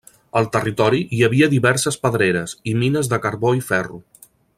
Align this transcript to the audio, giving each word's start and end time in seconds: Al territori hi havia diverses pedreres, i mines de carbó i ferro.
Al 0.39 0.45
territori 0.53 1.01
hi 1.17 1.19
havia 1.27 1.49
diverses 1.51 1.99
pedreres, 2.05 2.57
i 2.73 2.77
mines 2.85 3.11
de 3.13 3.21
carbó 3.27 3.53
i 3.59 3.63
ferro. 3.69 4.01